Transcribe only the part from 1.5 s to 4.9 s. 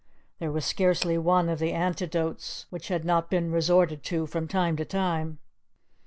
the antidotes which had not been resorted to from time to